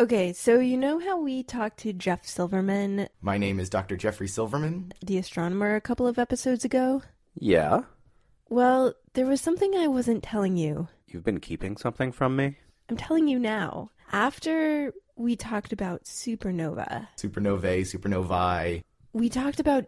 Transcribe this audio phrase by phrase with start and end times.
[0.00, 3.96] Okay, so you know how we talked to Jeff Silverman, My name is Dr.
[3.96, 4.92] Jeffrey Silverman.
[5.04, 7.02] the astronomer, a couple of episodes ago?
[7.38, 7.82] Yeah?
[8.48, 10.88] Well, there was something I wasn't telling you.
[11.06, 12.56] You've been keeping something from me?
[12.88, 13.90] I'm telling you now.
[14.12, 18.82] After we talked about supernova, Supernovae, supernovae.
[19.12, 19.86] we talked about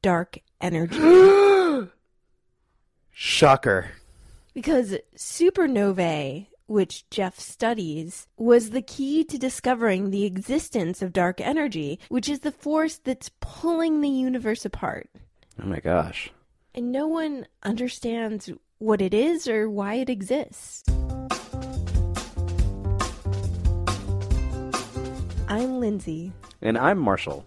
[0.00, 0.98] dark energy.
[3.10, 3.90] Shocker.
[4.54, 11.98] because supernovae, which Jeff studies, was the key to discovering the existence of dark energy,
[12.08, 15.10] which is the force that's pulling the universe apart.
[15.60, 16.30] Oh my gosh.
[16.72, 20.84] And no one understands what it is or why it exists.
[25.48, 26.32] I'm Lindsay.
[26.62, 27.44] And I'm Marshall.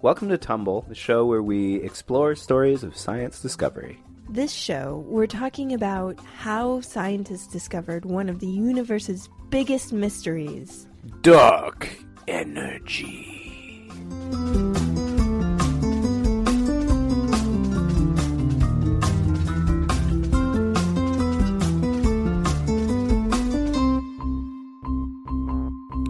[0.00, 4.00] Welcome to Tumble, the show where we explore stories of science discovery.
[4.32, 10.88] This show, we're talking about how scientists discovered one of the universe's biggest mysteries.
[11.20, 11.94] Dark
[12.26, 13.90] energy.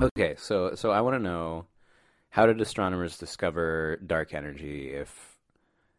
[0.00, 1.66] Okay, so so I want to know
[2.30, 5.36] how did astronomers discover dark energy if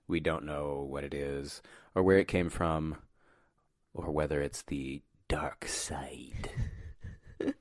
[0.08, 1.62] we don't know what it is
[1.96, 2.98] or where it came from
[3.94, 6.50] or whether it's the dark side?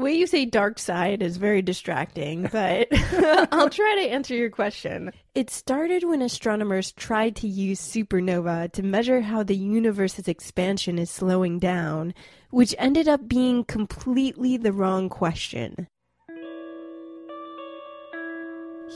[0.00, 2.88] The way you say dark side is very distracting, but
[3.52, 5.12] I'll try to answer your question.
[5.34, 11.10] It started when astronomers tried to use supernova to measure how the universe's expansion is
[11.10, 12.14] slowing down,
[12.50, 15.88] which ended up being completely the wrong question.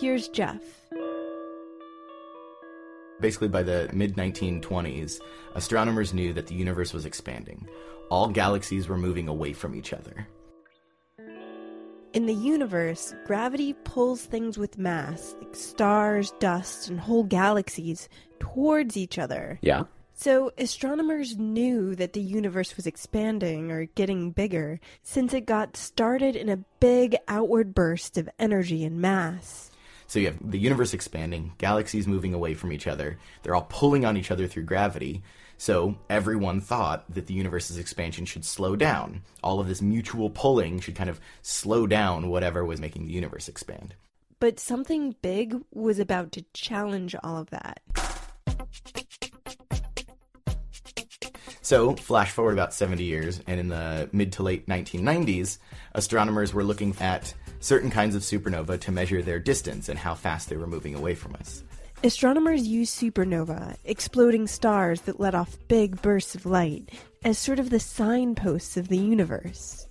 [0.00, 0.83] Here's Jeff.
[3.20, 5.20] Basically, by the mid 1920s,
[5.54, 7.66] astronomers knew that the universe was expanding.
[8.10, 10.26] All galaxies were moving away from each other.
[12.12, 18.96] In the universe, gravity pulls things with mass, like stars, dust, and whole galaxies, towards
[18.96, 19.58] each other.
[19.62, 19.84] Yeah?
[20.16, 26.36] So, astronomers knew that the universe was expanding or getting bigger since it got started
[26.36, 29.72] in a big outward burst of energy and mass.
[30.06, 33.18] So you have the universe expanding, galaxies moving away from each other.
[33.42, 35.22] They're all pulling on each other through gravity.
[35.56, 39.22] So everyone thought that the universe's expansion should slow down.
[39.42, 43.48] All of this mutual pulling should kind of slow down whatever was making the universe
[43.48, 43.94] expand.
[44.40, 47.80] But something big was about to challenge all of that.
[51.62, 55.56] So, flash forward about 70 years, and in the mid to late 1990s,
[55.94, 57.32] astronomers were looking at
[57.64, 61.14] certain kinds of supernova to measure their distance and how fast they were moving away
[61.14, 61.62] from us.
[62.02, 66.90] Astronomers use supernova, exploding stars that let off big bursts of light,
[67.24, 69.86] as sort of the signposts of the universe.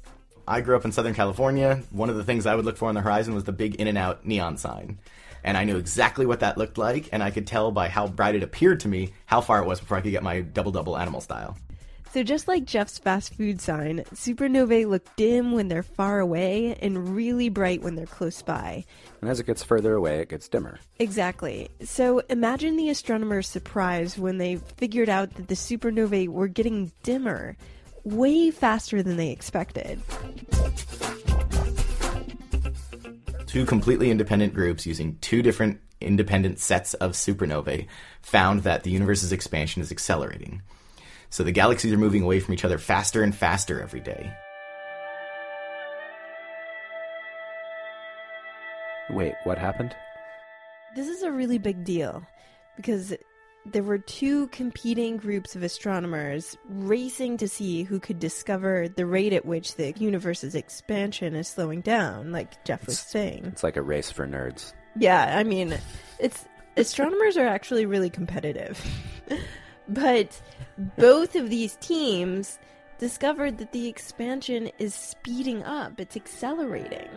[0.47, 1.81] I grew up in Southern California.
[1.89, 3.87] One of the things I would look for on the horizon was the big in
[3.87, 4.99] and out neon sign.
[5.43, 8.35] And I knew exactly what that looked like, and I could tell by how bright
[8.35, 10.95] it appeared to me how far it was before I could get my double double
[10.95, 11.57] animal style.
[12.11, 17.15] So, just like Jeff's fast food sign, supernovae look dim when they're far away and
[17.15, 18.85] really bright when they're close by.
[19.21, 20.79] And as it gets further away, it gets dimmer.
[20.99, 21.69] Exactly.
[21.83, 27.57] So, imagine the astronomers' surprise when they figured out that the supernovae were getting dimmer
[28.03, 30.01] way faster than they expected.
[33.47, 37.87] Two completely independent groups using two different independent sets of supernovae
[38.21, 40.61] found that the universe's expansion is accelerating.
[41.33, 44.31] So the galaxies are moving away from each other faster and faster every day.
[49.09, 49.95] Wait, what happened?
[50.95, 52.23] This is a really big deal
[52.75, 53.15] because
[53.65, 59.33] there were two competing groups of astronomers racing to see who could discover the rate
[59.33, 63.45] at which the universe's expansion is slowing down, like Jeff was saying.
[63.45, 64.73] It's like a race for nerds.
[64.99, 65.79] Yeah, I mean,
[66.19, 66.45] it's
[66.77, 68.79] astronomers are actually really competitive.
[69.87, 70.41] but
[70.97, 72.59] both of these teams
[72.97, 77.09] discovered that the expansion is speeding up, it's accelerating.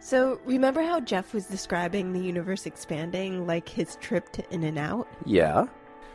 [0.00, 4.78] So, remember how Jeff was describing the universe expanding like his trip to In and
[4.78, 5.08] Out?
[5.26, 5.66] Yeah?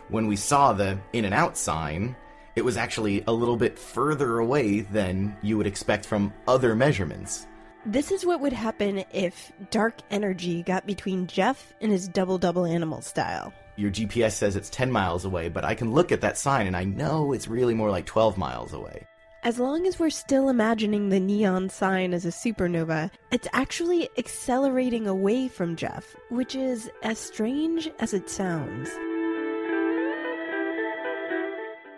[0.08, 2.16] When we saw the in and out sign,
[2.56, 7.48] it was actually a little bit further away than you would expect from other measurements.
[7.86, 12.66] This is what would happen if dark energy got between Jeff and his double double
[12.66, 13.54] animal style.
[13.76, 16.78] Your GPS says it's 10 miles away, but I can look at that sign and
[16.78, 19.08] I know it's really more like 12 miles away.
[19.42, 25.08] As long as we're still imagining the neon sign as a supernova, it's actually accelerating
[25.08, 28.90] away from Jeff, which is as strange as it sounds.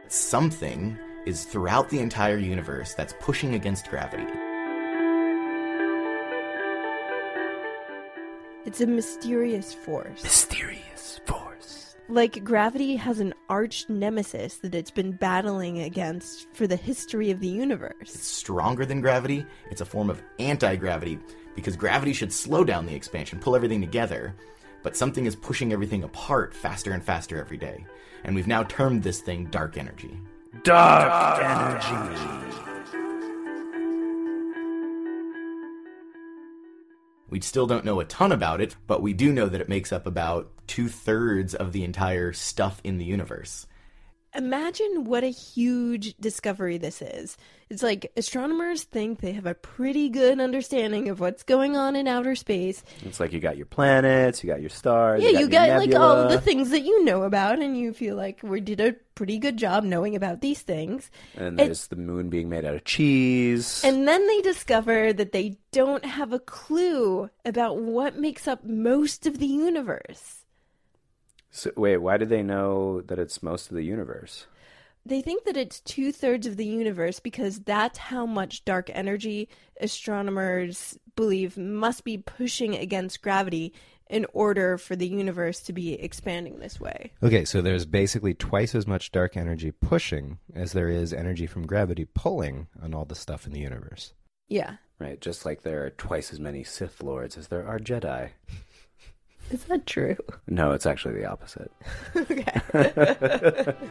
[0.07, 4.25] Something is throughout the entire universe that's pushing against gravity.
[8.65, 10.23] It's a mysterious force.
[10.23, 11.44] Mysterious force.
[12.07, 17.39] Like gravity has an arch nemesis that it's been battling against for the history of
[17.39, 17.95] the universe.
[18.01, 21.17] It's stronger than gravity, it's a form of anti gravity
[21.55, 24.35] because gravity should slow down the expansion, pull everything together.
[24.83, 27.83] But something is pushing everything apart faster and faster every day.
[28.23, 30.15] And we've now termed this thing dark energy.
[30.63, 32.74] Dark, energy.
[37.29, 39.91] We still don't know a ton about it, but we do know that it makes
[39.91, 43.65] up about two thirds of the entire stuff in the universe.
[44.35, 47.37] Imagine what a huge discovery this is.
[47.69, 52.07] It's like astronomers think they have a pretty good understanding of what's going on in
[52.07, 52.83] outer space.
[53.03, 55.23] It's like you got your planets, you got your stars.
[55.23, 57.93] Yeah, you your got like all of the things that you know about, and you
[57.93, 61.09] feel like we did a pretty good job knowing about these things.
[61.35, 63.81] And there's the moon being made out of cheese.
[63.83, 69.25] And then they discover that they don't have a clue about what makes up most
[69.25, 70.44] of the universe.
[71.55, 74.45] So, wait, why do they know that it's most of the universe?
[75.05, 79.47] They think that it's two thirds of the universe because that's how much dark energy
[79.79, 83.73] astronomers believe must be pushing against gravity
[84.09, 87.13] in order for the universe to be expanding this way.
[87.23, 91.65] Okay, so there's basically twice as much dark energy pushing as there is energy from
[91.65, 94.11] gravity pulling on all the stuff in the universe.
[94.49, 94.75] Yeah.
[94.99, 98.31] Right, just like there are twice as many Sith Lords as there are Jedi.
[99.51, 100.17] Is that true?
[100.47, 101.71] No, it's actually the opposite.
[102.15, 103.73] okay.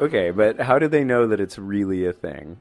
[0.00, 2.58] Okay, but how do they know that it's really a thing?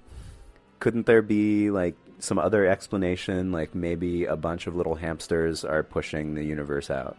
[0.79, 5.81] Couldn't there be like some other explanation, like maybe a bunch of little hamsters are
[5.81, 7.17] pushing the universe out?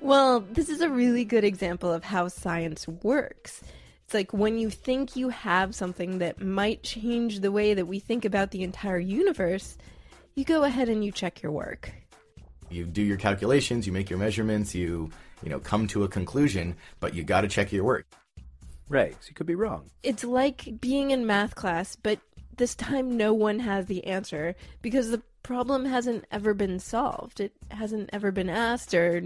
[0.00, 3.62] Well, this is a really good example of how science works.
[4.12, 7.98] It's like when you think you have something that might change the way that we
[7.98, 9.78] think about the entire universe,
[10.34, 11.90] you go ahead and you check your work.
[12.68, 15.08] You do your calculations, you make your measurements, you,
[15.42, 18.04] you know, come to a conclusion, but you got to check your work.
[18.90, 19.88] Right, so you could be wrong.
[20.02, 22.18] It's like being in math class, but
[22.58, 27.40] this time no one has the answer because the problem hasn't ever been solved.
[27.40, 29.22] It hasn't ever been asked, or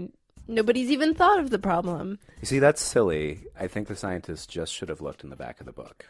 [0.47, 2.19] nobody's even thought of the problem.
[2.41, 3.41] You see, that's silly.
[3.59, 6.05] I think the scientists just should have looked in the back of the book.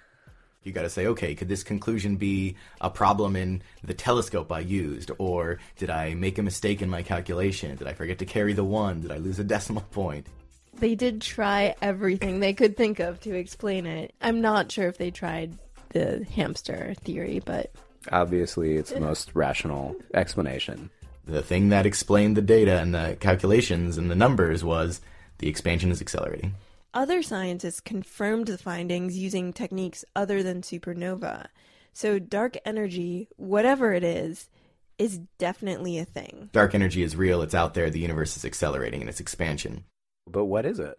[0.63, 4.59] You got to say, okay, could this conclusion be a problem in the telescope I
[4.59, 5.11] used?
[5.17, 7.77] Or did I make a mistake in my calculation?
[7.77, 9.01] Did I forget to carry the one?
[9.01, 10.27] Did I lose a decimal point?
[10.73, 14.13] They did try everything they could think of to explain it.
[14.21, 15.57] I'm not sure if they tried
[15.89, 17.71] the hamster theory, but
[18.11, 20.89] Obviously, it's the most rational explanation.
[21.27, 25.01] The thing that explained the data and the calculations and the numbers was
[25.39, 26.55] the expansion is accelerating.
[26.93, 31.47] other scientists confirmed the findings using techniques other than supernova.
[31.93, 34.49] So, dark energy, whatever it is,
[34.97, 36.49] is definitely a thing.
[36.53, 39.83] Dark energy is real, it's out there, the universe is accelerating in its expansion.
[40.25, 40.97] But what is it?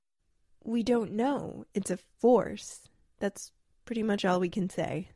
[0.63, 1.65] We don't know.
[1.75, 2.81] It's a force.
[3.19, 3.51] That's
[3.87, 5.09] pretty much all we can say.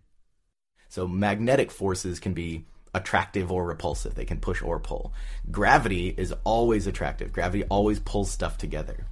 [0.89, 4.15] So magnetic forces can be attractive or repulsive.
[4.15, 5.13] They can push or pull.
[5.51, 7.33] Gravity is always attractive.
[7.33, 9.07] Gravity always pulls stuff together.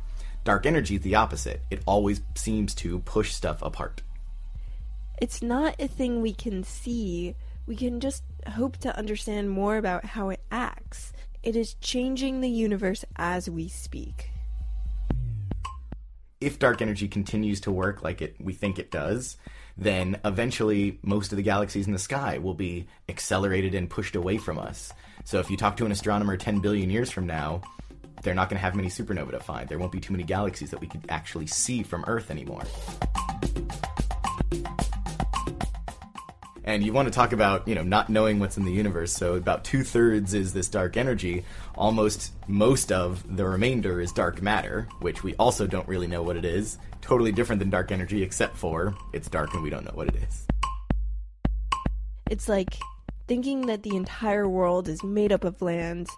[0.44, 1.62] Dark energy is the opposite.
[1.70, 4.02] It always seems to push stuff apart.
[5.20, 7.34] It's not a thing we can see.
[7.66, 11.12] We can just hope to understand more about how it acts.
[11.42, 14.29] It is changing the universe as we speak.
[16.40, 19.36] If dark energy continues to work like it we think it does,
[19.76, 24.38] then eventually most of the galaxies in the sky will be accelerated and pushed away
[24.38, 24.90] from us.
[25.24, 27.60] So if you talk to an astronomer 10 billion years from now,
[28.22, 29.68] they're not going to have many supernovae to find.
[29.68, 32.62] There won't be too many galaxies that we could actually see from Earth anymore.
[36.64, 39.12] And you want to talk about, you know, not knowing what's in the universe.
[39.12, 41.44] So about two thirds is this dark energy.
[41.74, 46.36] Almost most of the remainder is dark matter, which we also don't really know what
[46.36, 46.78] it is.
[47.00, 50.16] Totally different than dark energy, except for it's dark and we don't know what it
[50.16, 50.46] is.
[52.30, 52.76] It's like
[53.26, 56.08] thinking that the entire world is made up of land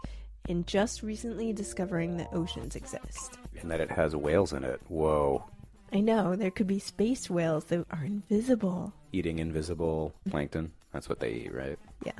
[0.49, 3.39] and just recently discovering that oceans exist.
[3.61, 4.81] And that it has whales in it.
[4.89, 5.45] Whoa.
[5.93, 8.93] I know, there could be space whales that are invisible.
[9.13, 10.73] Eating invisible plankton.
[10.93, 11.79] That's what they eat, right?
[12.05, 12.13] Yeah.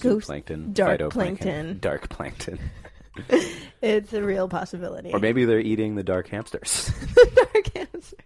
[0.00, 0.74] Ghost Zooplankton.
[0.74, 1.78] dark phytoplankton, plankton.
[1.80, 2.58] Dark plankton.
[3.82, 5.12] It's a real possibility.
[5.12, 6.90] or maybe they're eating the dark hamsters.
[7.34, 8.16] dark hamster.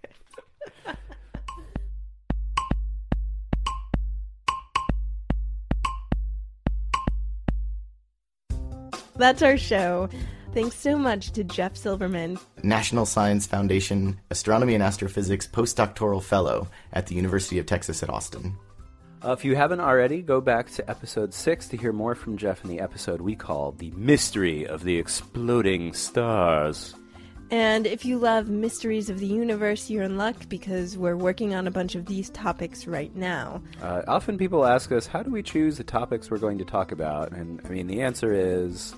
[9.17, 10.09] That's our show.
[10.53, 12.37] Thanks so much to Jeff Silverman.
[12.65, 18.57] National Science Foundation Astronomy and Astrophysics postdoctoral fellow at the University of Texas at Austin.
[19.25, 22.65] Uh, if you haven't already, go back to episode 6 to hear more from Jeff
[22.65, 26.97] in the episode we call The Mystery of the Exploding Stars.
[27.53, 31.69] And if you love mysteries of the universe, you're in luck because we're working on
[31.69, 33.63] a bunch of these topics right now.
[33.81, 36.91] Uh, often people ask us, how do we choose the topics we're going to talk
[36.91, 37.31] about?
[37.31, 38.97] And I mean, the answer is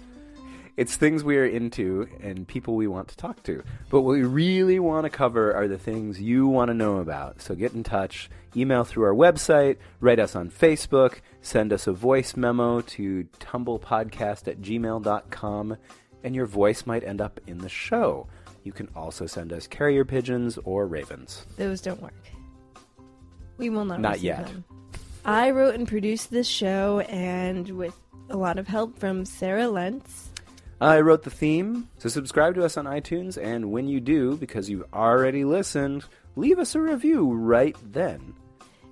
[0.76, 3.62] it's things we are into and people we want to talk to.
[3.90, 7.42] But what we really want to cover are the things you want to know about.
[7.42, 11.92] So get in touch, email through our website, write us on Facebook, send us a
[11.92, 15.76] voice memo to tumblepodcast at gmail.com,
[16.24, 18.26] and your voice might end up in the show.
[18.64, 21.46] You can also send us carrier pigeons or ravens.
[21.56, 22.14] Those don't work.
[23.58, 24.00] We will not.
[24.00, 24.46] Not yet.
[24.46, 24.64] them.
[25.24, 27.96] I wrote and produced this show, and with
[28.30, 30.31] a lot of help from Sarah Lentz.
[30.82, 34.68] I wrote the theme, so subscribe to us on iTunes, and when you do, because
[34.68, 38.34] you've already listened, leave us a review right then.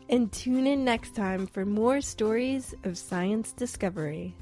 [0.09, 4.37] And tune in next time for more stories of science discovery.